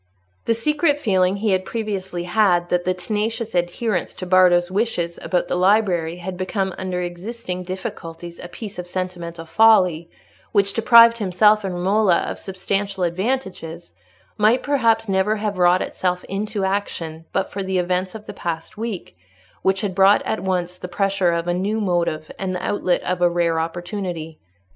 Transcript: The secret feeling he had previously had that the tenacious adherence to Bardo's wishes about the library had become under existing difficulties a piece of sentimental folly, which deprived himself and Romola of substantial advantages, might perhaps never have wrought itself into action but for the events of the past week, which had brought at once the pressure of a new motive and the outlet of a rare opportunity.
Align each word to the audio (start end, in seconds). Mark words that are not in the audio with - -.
The 0.45 0.55
secret 0.55 0.97
feeling 0.97 1.35
he 1.35 1.51
had 1.51 1.63
previously 1.63 2.23
had 2.23 2.69
that 2.69 2.85
the 2.85 2.93
tenacious 2.95 3.53
adherence 3.53 4.15
to 4.15 4.25
Bardo's 4.25 4.71
wishes 4.71 5.19
about 5.21 5.47
the 5.47 5.53
library 5.53 6.15
had 6.15 6.37
become 6.37 6.73
under 6.75 7.03
existing 7.03 7.61
difficulties 7.61 8.39
a 8.39 8.47
piece 8.47 8.79
of 8.79 8.87
sentimental 8.87 9.45
folly, 9.45 10.09
which 10.53 10.73
deprived 10.73 11.19
himself 11.19 11.63
and 11.63 11.75
Romola 11.75 12.21
of 12.27 12.39
substantial 12.39 13.03
advantages, 13.03 13.93
might 14.39 14.63
perhaps 14.63 15.07
never 15.07 15.35
have 15.35 15.59
wrought 15.59 15.83
itself 15.83 16.23
into 16.23 16.65
action 16.65 17.25
but 17.31 17.51
for 17.51 17.61
the 17.61 17.77
events 17.77 18.15
of 18.15 18.25
the 18.25 18.33
past 18.33 18.79
week, 18.79 19.15
which 19.61 19.81
had 19.81 19.93
brought 19.93 20.23
at 20.23 20.39
once 20.39 20.79
the 20.79 20.87
pressure 20.87 21.29
of 21.29 21.47
a 21.47 21.53
new 21.53 21.79
motive 21.79 22.31
and 22.39 22.55
the 22.55 22.65
outlet 22.65 23.03
of 23.03 23.21
a 23.21 23.29
rare 23.29 23.59
opportunity. 23.59 24.39